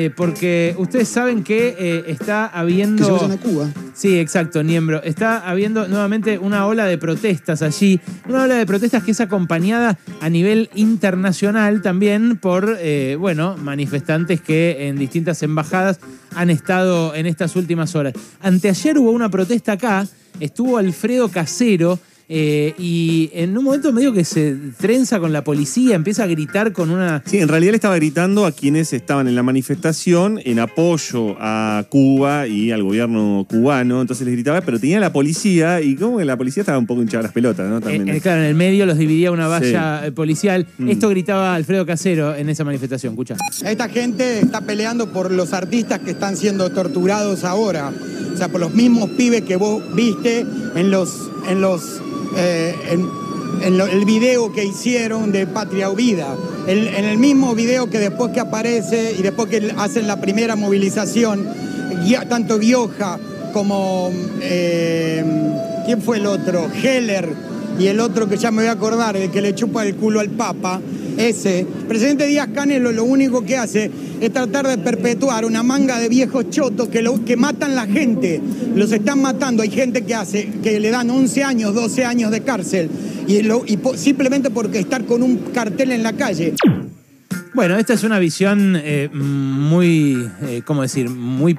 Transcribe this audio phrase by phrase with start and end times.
[0.00, 2.98] Eh, porque ustedes saben que eh, está habiendo.
[2.98, 3.68] Que se vayan a Cuba.
[3.94, 5.02] Sí, exacto, Niembro.
[5.02, 8.00] Está habiendo nuevamente una ola de protestas allí.
[8.28, 14.40] Una ola de protestas que es acompañada a nivel internacional también por, eh, bueno, manifestantes
[14.40, 15.98] que en distintas embajadas
[16.32, 18.14] han estado en estas últimas horas.
[18.40, 20.06] Anteayer hubo una protesta acá.
[20.38, 21.98] Estuvo Alfredo Casero
[22.30, 26.72] eh, y en un momento medio que se trenza con la policía, empieza a gritar
[26.72, 27.22] con una...
[27.24, 31.86] Sí, en realidad le estaba gritando a quienes estaban en la manifestación en apoyo a
[31.88, 34.02] Cuba y al gobierno cubano.
[34.02, 37.00] Entonces les gritaba, pero tenía la policía y como que la policía estaba un poco
[37.00, 37.80] hinchada las pelotas, ¿no?
[37.80, 38.06] También.
[38.08, 40.66] Eh, eh, claro, en el medio los dividía una valla policial.
[40.76, 40.88] Mm.
[40.90, 43.36] Esto gritaba Alfredo Casero en esa manifestación, escucha.
[43.64, 47.90] Esta gente está peleando por los artistas que están siendo torturados ahora.
[48.34, 50.44] O sea, por los mismos pibes que vos viste
[50.76, 52.02] en los, en los
[52.38, 53.18] eh, en,
[53.80, 56.36] el video que hicieron de Patria o Vida.
[56.66, 61.46] en el mismo video que después que aparece y después que hacen la primera movilización,
[62.28, 63.18] tanto Gioja
[63.52, 64.10] como...
[64.42, 65.24] Eh,
[65.84, 66.70] ¿Quién fue el otro?
[66.70, 67.30] Heller
[67.78, 70.20] y el otro que ya me voy a acordar, el que le chupa el culo
[70.20, 70.80] al Papa,
[71.16, 71.66] ese.
[71.88, 76.50] presidente Díaz Canelo lo único que hace es tratar de perpetuar una manga de viejos
[76.50, 78.40] chotos que, lo, que matan la gente.
[78.74, 79.62] Los están matando.
[79.62, 82.90] Hay gente que hace, que le dan 11 años, 12 años de cárcel.
[83.26, 83.42] Y,
[83.96, 86.54] simplemente porque estar con un cartel en la calle.
[87.54, 91.08] Bueno, esta es una visión eh, muy, eh, ¿cómo decir?
[91.08, 91.58] Muy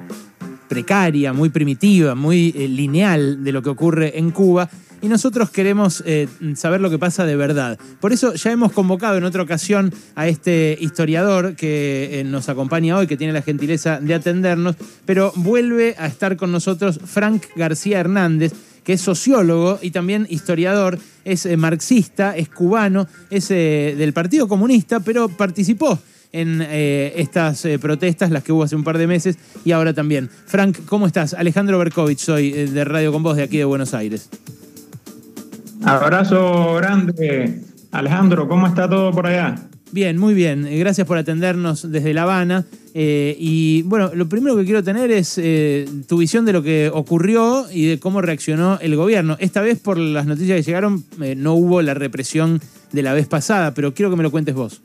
[0.68, 4.70] precaria, muy primitiva, muy eh, lineal de lo que ocurre en Cuba
[5.02, 7.78] y nosotros queremos eh, saber lo que pasa de verdad.
[8.00, 12.96] Por eso ya hemos convocado en otra ocasión a este historiador que eh, nos acompaña
[12.96, 18.00] hoy, que tiene la gentileza de atendernos, pero vuelve a estar con nosotros Frank García
[18.00, 18.52] Hernández
[18.84, 25.00] que es sociólogo y también historiador, es eh, marxista, es cubano, es del Partido Comunista,
[25.00, 25.98] pero participó
[26.32, 30.30] en estas protestas, las que hubo hace un par de meses, y ahora también.
[30.46, 31.34] Frank, ¿cómo estás?
[31.34, 34.30] Alejandro Berkovich, soy de Radio Con Voz de aquí de Buenos Aires.
[35.84, 37.60] Abrazo grande.
[37.90, 39.56] Alejandro, ¿cómo está todo por allá?
[39.92, 40.66] Bien, muy bien.
[40.66, 42.64] Eh, gracias por atendernos desde La Habana.
[42.94, 46.90] Eh, y bueno, lo primero que quiero tener es eh, tu visión de lo que
[46.92, 49.36] ocurrió y de cómo reaccionó el gobierno.
[49.40, 51.04] Esta vez, por las noticias que llegaron,
[51.36, 52.60] no hubo la represión
[52.92, 54.80] de la vez pasada, pero quiero que me lo cuentes vos.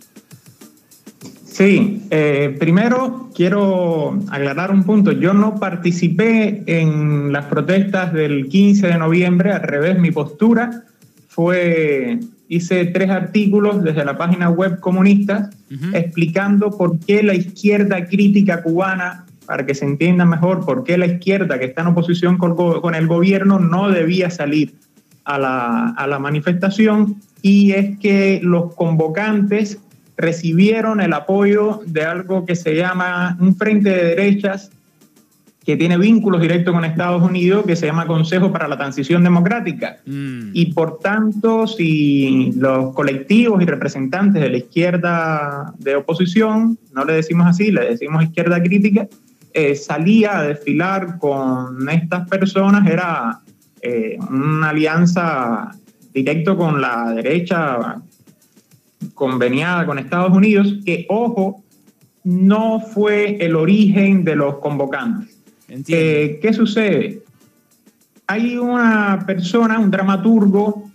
[1.56, 5.14] Sí, eh, primero quiero aclarar un punto.
[5.14, 10.84] Yo no participé en las protestas del 15 de noviembre, al revés, mi postura
[11.30, 15.50] fue, hice tres artículos desde la página web comunista
[15.94, 21.06] explicando por qué la izquierda crítica cubana, para que se entienda mejor, por qué la
[21.06, 24.76] izquierda que está en oposición con, con el gobierno no debía salir
[25.24, 29.80] a la, a la manifestación y es que los convocantes
[30.18, 34.72] recibieron el apoyo de algo que se llama un frente de derechas
[35.66, 39.98] que tiene vínculos directos con Estados Unidos, que se llama Consejo para la Transición Democrática.
[40.06, 40.52] Mm.
[40.54, 47.14] Y por tanto, si los colectivos y representantes de la izquierda de oposición, no le
[47.14, 49.08] decimos así, le decimos izquierda crítica,
[49.54, 53.40] eh, salía a desfilar con estas personas, era
[53.82, 55.72] eh, una alianza
[56.14, 58.02] directo con la derecha
[59.14, 61.64] conveniada con Estados Unidos, que, ojo,
[62.24, 65.38] no fue el origen de los convocantes.
[65.70, 67.22] Eh, ¿Qué sucede?
[68.28, 70.90] Hay una persona, un dramaturgo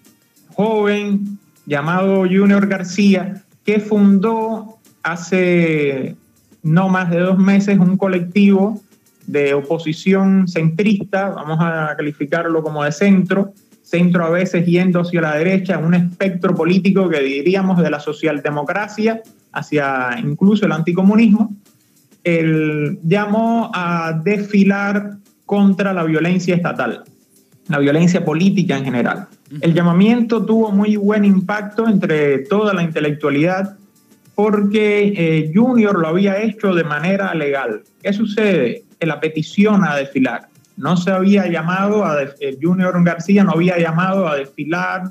[0.54, 6.16] joven llamado Junior García, que fundó hace
[6.62, 8.80] no más de dos meses un colectivo
[9.26, 13.52] de oposición centrista, vamos a calificarlo como de centro,
[13.90, 19.20] centro a veces yendo hacia la derecha, un espectro político que diríamos de la socialdemocracia
[19.52, 21.56] hacia incluso el anticomunismo,
[22.22, 27.02] él llamó a desfilar contra la violencia estatal,
[27.66, 29.26] la violencia política en general.
[29.60, 33.76] El llamamiento tuvo muy buen impacto entre toda la intelectualidad
[34.36, 37.82] porque eh, Junior lo había hecho de manera legal.
[38.00, 38.84] ¿Qué sucede?
[39.00, 40.49] En la petición a desfilar
[40.80, 45.10] no se había llamado a, el Junior García no había llamado a desfilar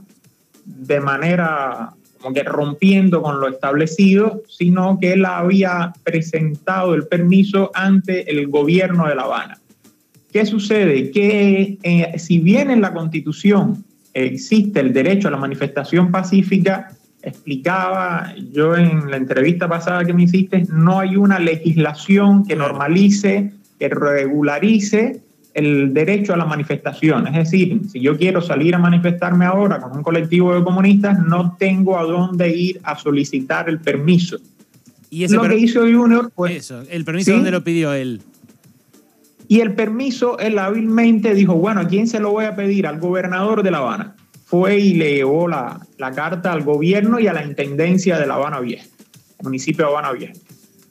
[0.65, 7.71] de manera como que rompiendo con lo establecido, sino que él había presentado el permiso
[7.73, 9.59] ante el gobierno de La Habana.
[10.33, 11.11] ¿Qué sucede?
[11.11, 16.89] Que eh, si bien en la Constitución existe el derecho a la manifestación pacífica,
[17.21, 23.53] explicaba yo en la entrevista pasada que me hiciste, no hay una legislación que normalice,
[23.79, 25.21] que regularice
[25.53, 27.27] el derecho a la manifestación.
[27.27, 31.55] Es decir, si yo quiero salir a manifestarme ahora con un colectivo de comunistas, no
[31.57, 34.37] tengo a dónde ir a solicitar el permiso.
[35.09, 36.31] ¿Y ese lo per- que hizo Junior.
[36.49, 37.35] Eso, el permiso ¿Sí?
[37.35, 38.21] dónde lo pidió él.
[39.47, 42.85] Y el permiso, él hábilmente dijo, bueno, ¿a quién se lo voy a pedir?
[42.85, 44.15] Al gobernador de La Habana.
[44.45, 48.35] Fue y le llevó la, la carta al gobierno y a la intendencia de La
[48.35, 48.85] Habana Vieja,
[49.43, 50.33] municipio de Habana Vieja.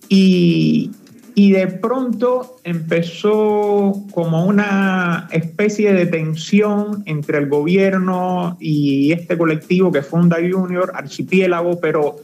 [0.09, 0.91] Y,
[1.39, 9.93] y de pronto empezó como una especie de tensión entre el gobierno y este colectivo
[9.93, 12.17] que funda Junior, Archipiélago, pero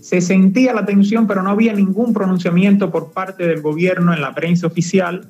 [0.00, 4.34] se sentía la tensión, pero no había ningún pronunciamiento por parte del gobierno en la
[4.34, 5.28] prensa oficial.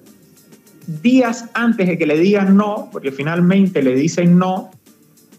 [1.03, 4.71] Días antes de que le digan no, porque finalmente le dicen no,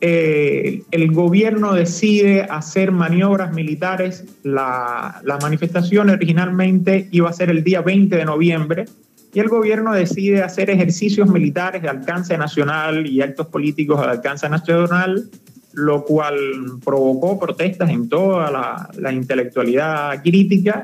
[0.06, 4.26] eh, el gobierno decide hacer maniobras militares.
[4.44, 8.86] La, manifestación originalmente iba a ser el día 20 de noviembre
[9.34, 14.50] y el gobierno decide hacer ejercicios militares de alcance nacional y actos políticos de alcance
[14.50, 15.30] nacional,
[15.72, 16.36] lo cual
[16.84, 20.84] provocó protestas en toda la, la intelectualidad crítica,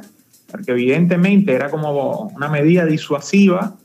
[0.50, 3.76] porque evidentemente era como una medida disuasiva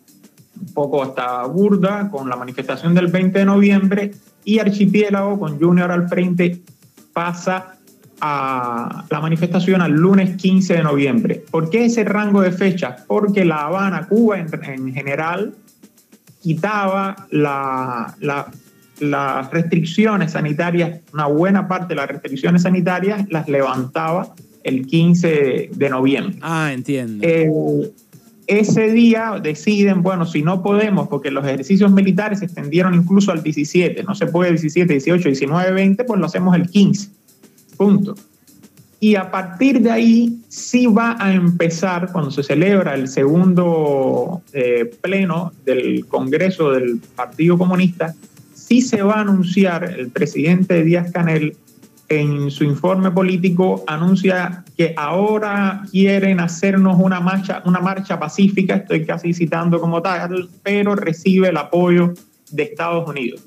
[0.61, 4.13] un poco hasta burda con la manifestación del 20 de noviembre
[4.45, 6.61] y Archipiélago con Junior al frente
[7.13, 7.77] pasa
[8.21, 11.45] a la manifestación al lunes 15 de noviembre.
[11.51, 13.03] ¿Por qué ese rango de fechas?
[13.07, 15.55] Porque La Habana, Cuba en, en general,
[16.41, 18.51] quitaba la, la,
[19.01, 25.91] las restricciones sanitarias, una buena parte de las restricciones sanitarias las levantaba el 15 de
[25.91, 26.39] noviembre.
[26.41, 27.27] Ah, entiendo.
[27.27, 27.51] Eh,
[28.47, 33.43] ese día deciden, bueno, si no podemos, porque los ejercicios militares se extendieron incluso al
[33.43, 37.09] 17, no se puede 17, 18, 19, 20, pues lo hacemos el 15.
[37.77, 38.15] Punto.
[39.01, 44.91] Y a partir de ahí sí va a empezar, cuando se celebra el segundo eh,
[45.01, 48.15] pleno del Congreso del Partido Comunista,
[48.55, 51.57] sí se va a anunciar el presidente Díaz Canel
[52.09, 59.05] en su informe político anuncia que ahora quieren hacernos una marcha, una marcha pacífica, estoy
[59.05, 62.13] casi citando como tal, pero recibe el apoyo
[62.51, 63.43] de Estados Unidos.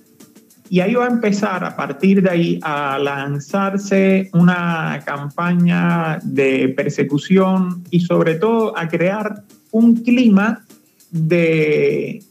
[0.70, 7.84] Y ahí va a empezar a partir de ahí a lanzarse una campaña de persecución
[7.90, 10.66] y sobre todo a crear un clima
[11.12, 12.22] de,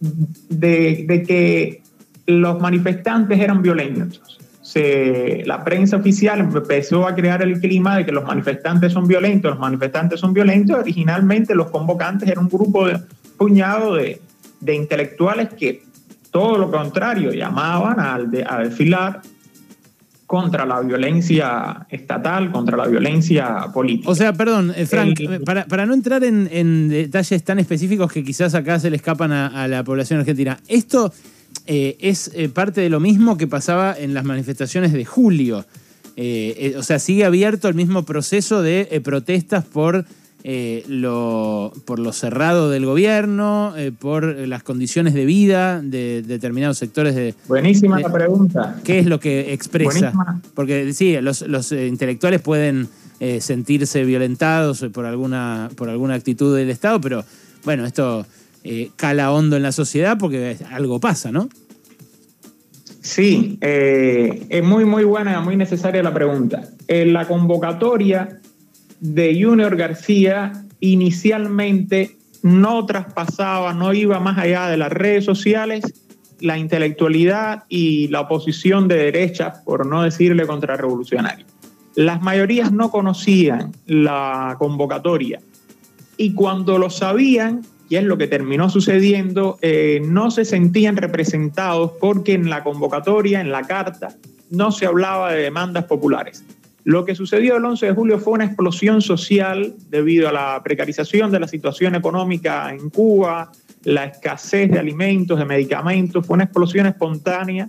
[0.00, 1.82] de, de que
[2.26, 4.38] los manifestantes eran violentos.
[4.72, 9.50] Se, la prensa oficial empezó a crear el clima de que los manifestantes son violentos,
[9.50, 10.78] los manifestantes son violentos.
[10.78, 12.98] Originalmente los convocantes eran un grupo de
[13.36, 14.22] puñado de,
[14.60, 15.82] de intelectuales que
[16.30, 18.14] todo lo contrario llamaban a,
[18.54, 19.20] a desfilar
[20.26, 24.08] contra la violencia estatal, contra la violencia política.
[24.10, 28.10] O sea, perdón, eh, Frank, El- para, para no entrar en, en detalles tan específicos
[28.10, 31.12] que quizás acá se le escapan a, a la población argentina, esto
[31.66, 35.64] eh, es eh, parte de lo mismo que pasaba en las manifestaciones de julio.
[36.16, 40.04] Eh, o sea, sigue abierto el mismo proceso de protestas por,
[40.44, 47.34] lo, por lo cerrado del gobierno, por las condiciones de vida de determinados sectores de,
[47.48, 48.80] Buenísima Eh, la pregunta.
[48.84, 50.10] ¿Qué es lo que expresa?
[50.10, 50.42] Buenísima.
[50.54, 52.88] Porque sí, los, los, intelectuales pueden
[53.38, 57.24] sentirse violentados por alguna, por alguna actitud del Estado, pero
[57.64, 58.26] bueno, esto
[58.64, 61.48] eh, cala hondo en la sociedad porque algo pasa, ¿no?
[63.00, 66.62] Sí, eh, es muy, muy buena, muy necesaria la pregunta.
[66.86, 68.40] En la convocatoria
[69.00, 75.82] de Junior García inicialmente no traspasaba, no iba más allá de las redes sociales,
[76.40, 81.46] la intelectualidad y la oposición de derecha, por no decirle contrarrevolucionaria.
[81.94, 85.40] Las mayorías no conocían la convocatoria
[86.16, 91.92] y cuando lo sabían, y es lo que terminó sucediendo, eh, no se sentían representados
[92.00, 94.16] porque en la convocatoria, en la carta,
[94.48, 96.42] no se hablaba de demandas populares.
[96.84, 101.30] Lo que sucedió el 11 de julio fue una explosión social debido a la precarización
[101.30, 103.52] de la situación económica en Cuba,
[103.84, 107.68] la escasez de alimentos, de medicamentos, fue una explosión espontánea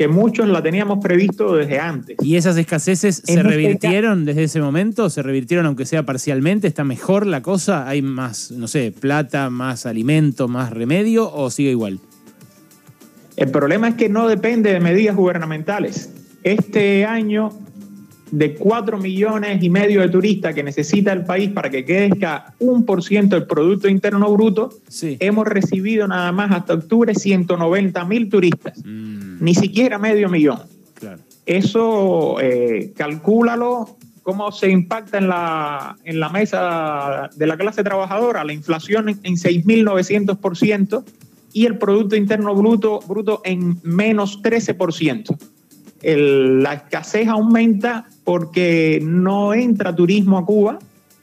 [0.00, 2.16] que muchos la teníamos previsto desde antes.
[2.22, 5.10] ¿Y esas escaseces se En este revirtieron desde ese momento?
[5.10, 6.66] ¿Se revirtieron aunque sea parcialmente?
[6.66, 7.86] ¿Está mejor la cosa?
[7.86, 12.00] ¿Hay más, no sé, plata, más alimento, más remedio o sigue igual?
[13.36, 16.10] El problema es que no depende de medidas gubernamentales.
[16.44, 17.50] Este año,
[18.30, 22.86] de 4 millones y medio de turistas que necesita el país para que crezca un
[22.86, 25.18] por ciento del Producto Interno Bruto, Sí.
[25.20, 30.60] hemos recibido nada más hasta octubre 190 mil turistas, Mm, ni siquiera medio millón.
[30.94, 31.18] claro.
[31.46, 38.44] Eso, eh, calcúlalo, cómo se impacta en la, en la mesa de la clase trabajadora,
[38.44, 41.04] la inflación en, en 6.900%
[41.52, 45.36] y el Producto Interno Bruto, bruto en menos 13%.
[46.02, 50.78] El- la escasez aumenta porque no entra turismo a Cuba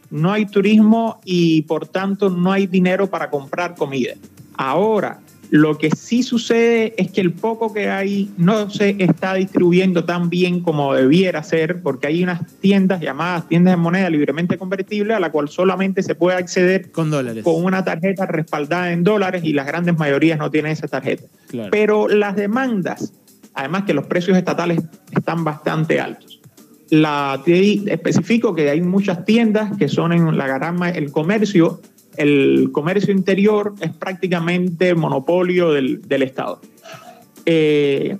[0.10, 4.14] no hay turismo y por tanto no hay dinero para comprar comida.
[4.56, 10.04] Ahora, lo que sí sucede es que el poco que hay no se está distribuyendo
[10.04, 15.14] tan bien como debiera ser, porque hay unas tiendas llamadas tiendas de moneda libremente convertible
[15.14, 17.44] a la cual solamente se puede acceder con dólares.
[17.44, 21.26] Con una tarjeta respaldada en dólares y las grandes mayorías no tienen esa tarjeta.
[21.72, 23.14] Pero las demandas,
[23.54, 26.42] además que los precios estatales están bastante altos.
[26.90, 31.82] La especifico que hay muchas tiendas que son en la gama el comercio
[32.18, 36.62] el comercio interior es prácticamente monopolio del, Estado.
[37.46, 38.18] Eh,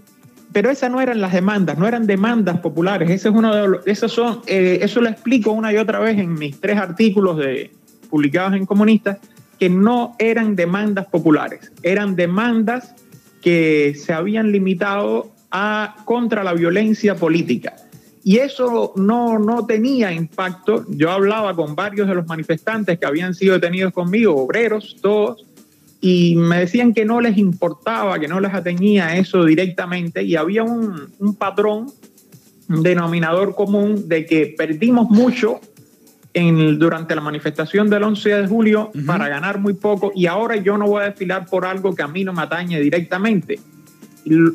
[0.54, 3.10] pero esas no eran las demandas, no eran demandas populares.
[3.10, 6.60] Ese es uno de son, eh, eso lo explico una y otra vez en mis
[6.60, 7.72] tres artículos de,
[8.10, 9.18] publicados en Comunistas,
[9.60, 12.96] que no eran demandas populares, eran demandas
[13.42, 17.76] que se habían limitado a contra la violencia política.
[18.28, 20.84] Y eso no, no tenía impacto.
[20.90, 25.46] Yo hablaba con varios de los manifestantes que habían sido detenidos conmigo, obreros, todos,
[26.02, 30.64] y me decían que no les importaba, que no les atenía eso directamente, y había
[30.64, 31.88] un, un patrón,
[32.68, 35.62] un denominador común de que perdimos mucho
[36.34, 40.78] en, durante la manifestación del 11 de julio para ganar muy poco, y ahora yo
[40.78, 43.58] no voy a desfilar por algo que a mí no me atañe directamente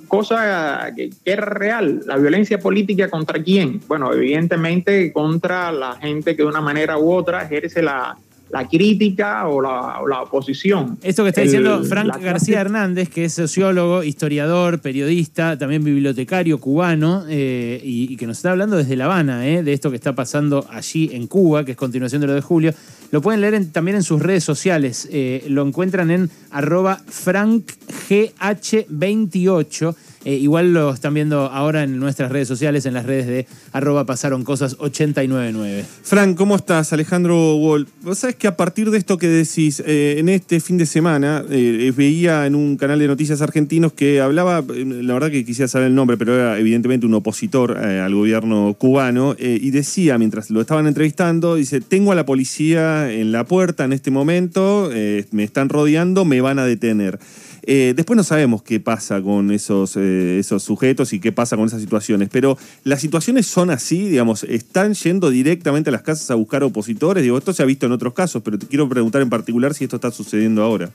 [0.09, 3.81] cosa que, que, real, la violencia política contra quién?
[3.89, 8.17] Bueno, evidentemente contra la gente que de una manera u otra ejerce la,
[8.53, 10.99] la crítica o la, oposición.
[11.03, 17.25] Esto que está diciendo Frank García Hernández, que es sociólogo, historiador, periodista, también bibliotecario cubano,
[17.29, 20.67] eh, y, que nos está hablando desde La Habana, eh, de esto que está pasando
[20.71, 22.75] allí en Cuba, que es continuación de lo de Julio.
[23.11, 25.09] Lo pueden leer también en sus redes sociales.
[25.11, 29.95] Eh, lo encuentran en arroba frankgh28.
[30.25, 34.07] Eh, igual lo están viendo ahora en nuestras redes sociales, en las redes de arroba
[34.07, 35.85] pasaron cosas 899.
[36.03, 36.93] Frank, ¿cómo estás?
[36.93, 37.89] Alejandro Wall.
[38.03, 41.45] Vos sabés que a partir de esto que decís, eh, en este fin de semana
[41.51, 45.89] eh, veía en un canal de noticias argentinos que hablaba, la verdad que quisiera saber
[45.89, 50.87] el nombre, pero era evidentemente un opositor al gobierno cubano, y decía, mientras lo estaban
[50.87, 54.91] entrevistando, dice, tengo a la policía en la puerta en este momento,
[55.31, 57.19] me están rodeando, me van a detener.
[57.65, 61.67] Eh, después no sabemos qué pasa con esos, eh, esos sujetos y qué pasa con
[61.67, 66.35] esas situaciones, pero las situaciones son así, digamos, están yendo directamente a las casas a
[66.35, 67.23] buscar opositores.
[67.23, 69.85] Digo, esto se ha visto en otros casos, pero te quiero preguntar en particular si
[69.85, 70.91] esto está sucediendo ahora.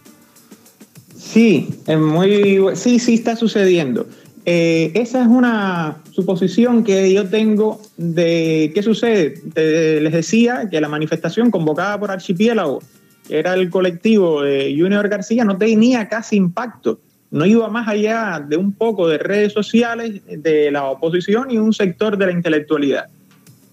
[1.18, 4.08] Sí, muy, sí, sí está sucediendo.
[4.46, 9.42] Eh, esa es una suposición que yo tengo de qué sucede.
[9.56, 12.82] les decía que la manifestación convocada por Archipiélago
[13.30, 17.00] era el colectivo de Junior García, no tenía casi impacto.
[17.30, 21.74] No iba más allá de un poco de redes sociales de la oposición y un
[21.74, 23.08] sector de la intelectualidad.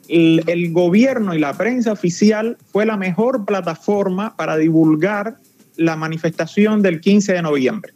[0.09, 5.37] El, gobierno y la prensa oficial fue la mejor plataforma para divulgar
[5.77, 7.93] la manifestación del 15 de noviembre.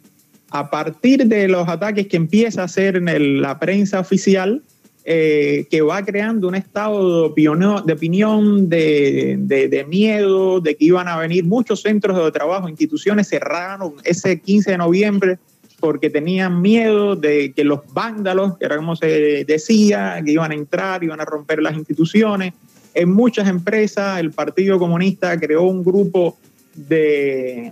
[0.49, 4.63] A partir de los ataques que empieza a hacer en la prensa oficial,
[5.05, 11.07] eh, que va creando un estado de opinión, de, opinión de, miedo, de que iban
[11.07, 15.39] a venir muchos centros de trabajo, instituciones cerraron ese 15 de noviembre
[15.79, 20.55] porque tenían miedo de que los vándalos, que era como se decía, que iban a
[20.55, 22.53] entrar, iban a romper las instituciones.
[22.93, 26.37] En muchas empresas el Partido Comunista creó un grupo
[26.75, 27.71] de,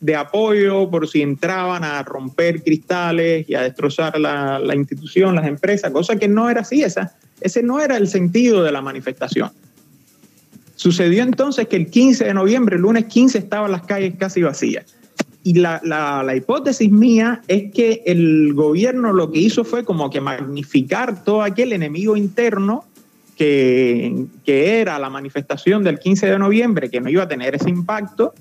[0.00, 5.90] de apoyo por si entraban a romper cristales y a destrozar la, institución, las empresas,
[5.90, 9.50] cosa que no era así, esa, ese no era el sentido de la manifestación.
[10.76, 14.94] Sucedió entonces que el 15 de noviembre, el lunes 15, estaban las calles casi vacías.
[15.42, 20.20] Y la, la, hipótesis mía es que el gobierno lo que hizo fue como que
[20.20, 22.84] magnificar todo aquel enemigo interno
[23.34, 27.70] que, que era la manifestación del 15 de noviembre, que no iba a tener ese
[27.70, 28.34] impacto,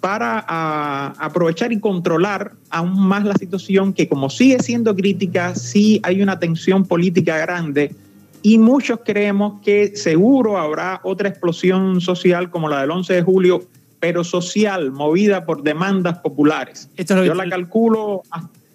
[0.00, 6.22] para aprovechar y controlar aún más la situación que como sigue siendo crítica, sí hay
[6.22, 7.94] una tensión política grande
[8.42, 13.64] y muchos creemos que seguro habrá otra explosión social como la del 11 de julio,
[13.98, 16.88] pero social, movida por demandas populares.
[16.96, 18.22] yo la calculo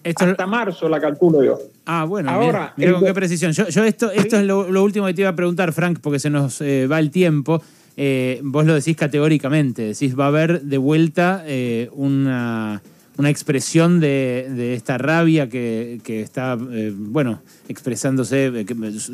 [0.04, 1.58] hasta, marzo, la calculo yo.
[1.86, 3.54] Ah, bueno, ahora qué precisión.
[3.54, 6.60] Yo, esto, esto es lo, último que te iba a preguntar, Frank, porque se nos
[6.60, 7.62] eh, va el tiempo.
[8.04, 12.82] Eh, vos lo decís categóricamente, decís va a haber de vuelta eh, una,
[13.26, 18.66] expresión de, esta rabia que, está, eh, bueno, expresándose,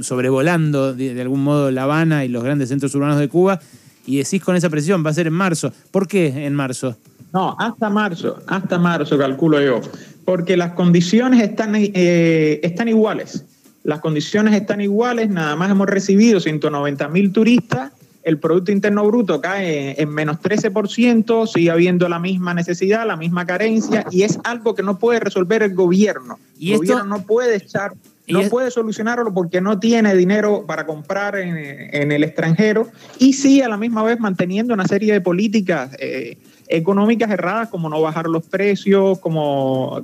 [0.03, 3.59] sobrevolando de, algún modo La Habana y los grandes centros urbanos de Cuba,
[4.05, 5.73] y decís con esa presión, va a ser en marzo.
[5.91, 6.95] ¿Por qué en marzo?
[7.33, 9.81] No, hasta marzo, hasta marzo calculo yo,
[10.23, 13.43] porque las condiciones están, están iguales.
[13.83, 17.91] Las condiciones están iguales, nada más hemos recibido 190 mil turistas
[18.27, 23.45] el Producto Interno Bruto cae en menos 13%, sigue habiendo la misma necesidad, la misma
[23.45, 26.37] carencia, y es algo que no puede resolver el gobierno.
[26.59, 27.93] ¿Y el esto- gobierno no puede echar,
[28.27, 33.31] no es- puede solucionarlo porque no tiene dinero para comprar en, en el extranjero, y
[33.31, 38.01] sí a la misma vez manteniendo una serie de políticas eh, económicas erradas, como no
[38.01, 40.01] bajar los precios, como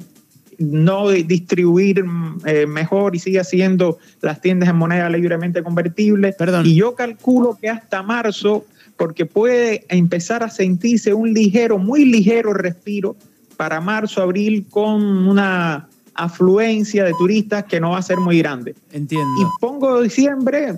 [0.59, 6.33] no di- distribuir mm, eh, mejor y sigue haciendo las tiendas en moneda libremente convertible.
[6.37, 6.65] Perdón.
[6.65, 8.65] Y yo calculo que hasta marzo,
[8.97, 13.15] porque puede empezar a sentirse un ligero, muy ligero respiro
[13.57, 18.75] para marzo, abril, con una afluencia de turistas que no va a ser muy grande.
[18.91, 19.29] Entiendo.
[19.41, 20.75] Y pongo diciembre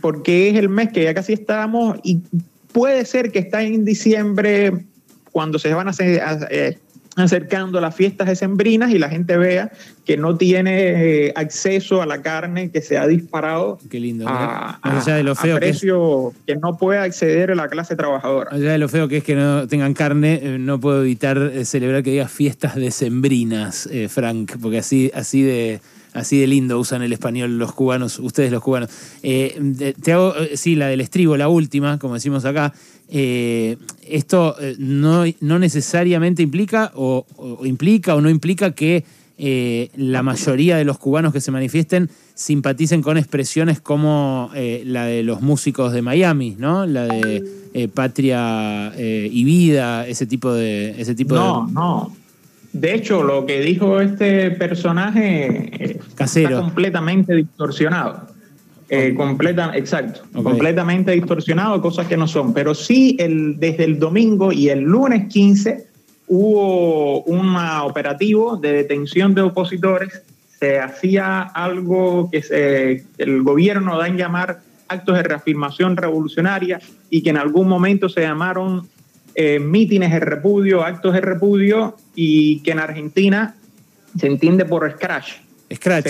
[0.00, 2.20] porque es el mes que ya casi estamos y
[2.72, 4.84] puede ser que está en diciembre
[5.30, 6.78] cuando se van a hacer- a- eh,
[7.16, 9.70] acercando las fiestas decembrinas y la gente vea
[10.04, 14.24] que no tiene eh, acceso a la carne que se ha disparado Qué lindo.
[14.26, 15.78] a, Más allá de lo a feo que es.
[15.78, 18.50] precio que no puede acceder a la clase trabajadora.
[18.52, 21.64] Allá de lo feo que es que no tengan carne, eh, no puedo evitar eh,
[21.64, 25.80] celebrar que diga fiestas decembrinas, eh, Frank, porque así, así de.
[26.14, 28.90] Así de lindo usan el español los cubanos, ustedes los cubanos.
[29.22, 32.74] Eh, te hago, sí, la del estribo, la última, como decimos acá.
[33.14, 33.76] Eh,
[34.08, 39.04] esto eh, no, no necesariamente implica o, o implica o no implica que
[39.36, 45.04] eh, la mayoría de los cubanos que se manifiesten simpaticen con expresiones como eh, la
[45.04, 46.86] de los músicos de Miami, ¿no?
[46.86, 52.16] La de patria y vida, ese tipo de ese tipo No, de no.
[52.72, 56.48] De hecho, lo que dijo este personaje Casero.
[56.48, 58.31] está completamente distorsionado.
[58.94, 62.52] Eh, completa, exacto, completamente distorsionado, cosas que no son.
[62.52, 65.86] Pero sí, el, desde el domingo y el lunes 15
[66.28, 70.20] hubo un operativo de detención de opositores.
[70.60, 77.22] Se hacía algo que se- el gobierno da en llamar actos de reafirmación revolucionaria y
[77.22, 78.86] que en algún momento se llamaron
[79.34, 83.54] eh, mítines de repudio, actos de repudio y que en Argentina
[84.18, 85.32] se entiende por scratch.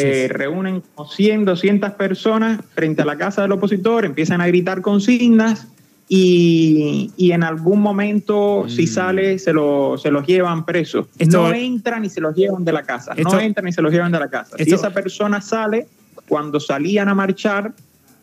[0.00, 4.80] Se reúnen como 100, 200 personas frente a la casa del opositor, empiezan a gritar
[4.80, 5.66] consignas
[6.08, 8.86] y, y en algún momento, si Mm.
[8.86, 11.06] sale, se, lo, se los llevan presos.
[11.18, 13.12] Esto- no entran y se los llevan de la casa.
[13.16, 14.56] Esto- no entran y se los llevan de la casa.
[14.56, 15.86] si Esto- esa persona sale,
[16.28, 17.72] cuando salían a marchar,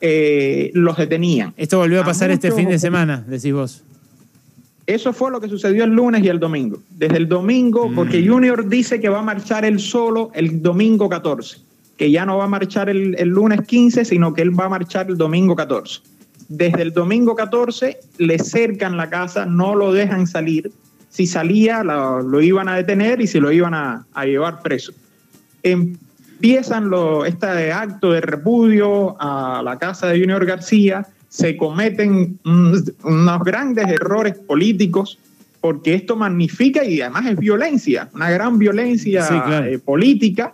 [0.02, 1.54] eh, los detenían.
[1.58, 3.84] Esto volvió a a pasar este fin de semana, decís vos.
[4.90, 6.80] Eso fue lo que sucedió el lunes y el domingo.
[6.90, 7.96] Desde el domingo, Mm.
[7.96, 11.58] porque Junior dice que va a marchar él solo el domingo 14,
[11.96, 14.70] que ya no va a marchar el, el lunes 15, sino que él va a
[14.70, 16.02] marchar el domingo 14.
[16.48, 20.72] Desde el domingo 14 le cercan la casa, no lo dejan salir.
[21.12, 24.92] Si salía, lo, lo iban a detener y se lo iban a, a llevar preso.
[25.62, 32.84] Empiezan lo, este acto de repudio a la casa de Junior García, se cometen un-
[33.04, 35.18] unos grandes errores políticos
[35.62, 39.66] porque esto magnifica y además es violencia, una gran violencia Sí, claro.
[39.66, 40.54] eh, política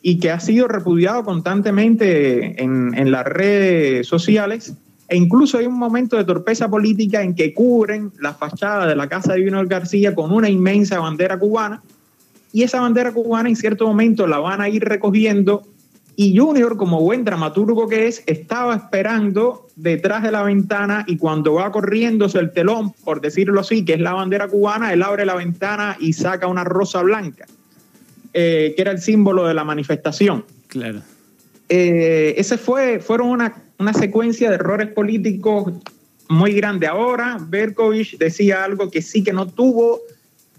[0.00, 4.74] y que ha sido repudiado constantemente en, en las redes sociales.
[5.08, 9.08] E incluso hay un momento de torpeza política en que cubren la fachada de la
[9.08, 11.82] casa de Junior García con una inmensa bandera cubana
[12.52, 15.64] y esa bandera cubana en cierto momento la van a ir recogiendo
[16.16, 21.54] y Junior, como buen dramaturgo que es, estaba esperando detrás de la ventana y cuando
[21.54, 25.34] va corriéndose el telón, por decirlo así, que es la bandera cubana, él abre la
[25.34, 27.46] ventana y saca una rosa blanca,
[28.32, 30.44] eh, que era el símbolo de la manifestación.
[30.68, 31.02] Claro.
[31.68, 35.72] Eh, ese fue, fueron una, una secuencia de errores políticos
[36.28, 36.86] muy grande.
[36.86, 40.00] Ahora, Berkovich decía algo que sí que no tuvo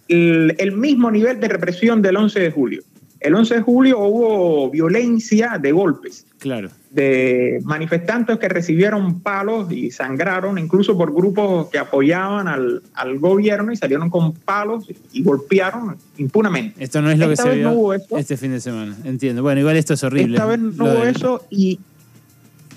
[0.09, 2.83] el, el mismo nivel de represión del 11 de julio.
[3.25, 6.69] El 11 de julio hubo violencia de golpes, Claro.
[6.91, 13.71] de manifestantes que recibieron palos y sangraron, incluso por grupos que apoyaban al, al gobierno
[13.71, 16.83] y salieron con palos y golpearon impunamente.
[16.83, 18.17] Esto no es lo Esta que se vez no vio hubo eso.
[18.17, 18.95] este fin de semana.
[19.03, 19.41] Entiendo.
[19.41, 20.35] Bueno, igual esto es horrible.
[20.35, 21.79] Esta vez no hubo de- eso y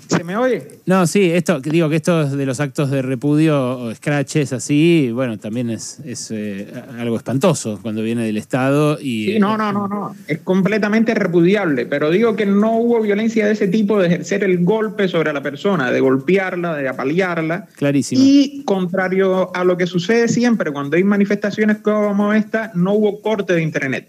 [0.09, 0.67] ¿se me oye?
[0.85, 5.37] No, sí, esto, digo que esto de los actos de repudio o scratches así, bueno,
[5.37, 6.67] también es, es eh,
[6.97, 9.33] algo espantoso cuando viene del Estado y...
[9.33, 10.15] Sí, no, no, no, no.
[10.27, 14.63] Es completamente repudiable, pero digo que no hubo violencia de ese tipo de ejercer el
[14.63, 17.67] golpe sobre la persona, de golpearla, de apalearla.
[17.75, 18.21] Clarísimo.
[18.23, 23.53] Y contrario a lo que sucede siempre cuando hay manifestaciones como esta, no hubo corte
[23.53, 24.07] de internet.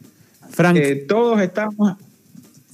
[0.51, 1.97] Frank, Eh, todos estamos...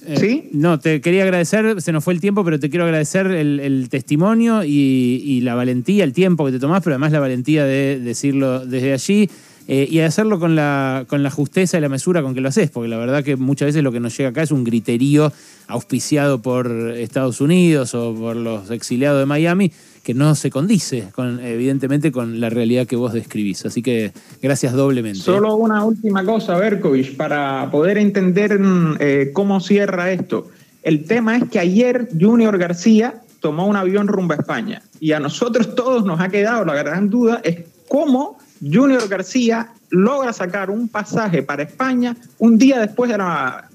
[0.04, 0.48] eh, ¿sí?
[0.52, 3.88] No, te quería agradecer, se nos fue el tiempo, pero te quiero agradecer el, el
[3.88, 7.98] testimonio y, y la valentía, el tiempo que te tomás, pero además la valentía de
[8.00, 9.30] decirlo desde allí.
[9.68, 12.70] Eh, y hacerlo con la, con la justeza y la mesura con que lo haces,
[12.70, 15.32] porque la verdad que muchas veces lo que nos llega acá es un griterío
[15.66, 19.72] auspiciado por Estados Unidos o por los exiliados de Miami
[20.04, 23.66] que no se condice con, evidentemente con la realidad que vos describís.
[23.66, 25.18] Así que gracias doblemente.
[25.18, 30.46] Solo una última cosa, Berkovich, para poder entender mm, eh, cómo cierra esto.
[30.84, 35.18] El tema es que ayer Junior García tomó un avión rumbo a España y a
[35.18, 40.88] nosotros todos nos ha quedado la gran duda es cómo Junior García logra sacar un
[40.88, 43.10] pasaje para España un día después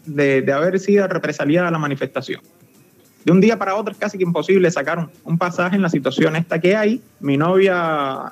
[0.05, 2.41] de, de haber sido represaliada la manifestación
[3.23, 6.35] de un día para otro es casi que imposible sacar un, pasaje en la situación
[6.35, 7.01] esta que hay.
[7.19, 8.31] Mi novia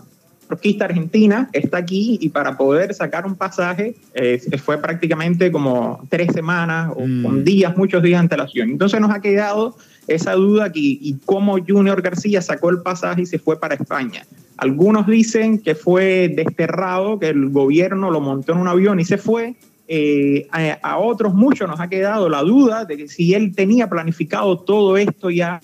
[0.50, 6.34] roquista argentina está aquí y para poder sacar un pasaje eh, fue prácticamente como tres
[6.34, 7.24] semanas o mm.
[7.24, 8.72] con días, muchos días de antelación.
[8.72, 13.26] Entonces nos ha quedado esa duda aquí y cómo Junior García sacó el pasaje y
[13.28, 14.26] se fue para España.
[14.58, 19.18] Algunos dicen que fue desterrado, que el gobierno lo montó en un avión y se
[19.18, 19.56] fue.
[19.88, 24.60] Eh, a, otros muchos nos ha quedado la duda de que si él tenía planificado
[24.60, 25.62] todo esto ya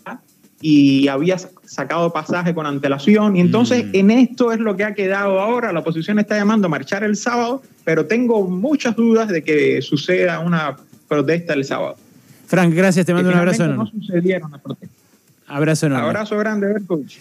[0.67, 3.35] y había sacado pasaje con antelación.
[3.35, 3.89] Y entonces mm.
[3.93, 5.71] en esto es lo que ha quedado ahora.
[5.71, 10.39] La oposición está llamando a marchar el sábado, pero tengo muchas dudas de que suceda
[10.39, 10.75] una
[11.07, 11.97] protesta el sábado.
[12.47, 13.67] Frank, gracias, te mando un abrazo.
[13.67, 14.97] No sucedieron las protestas.
[15.45, 16.07] Abrazo enorme.
[16.07, 17.19] Abrazo grande, Berkovich.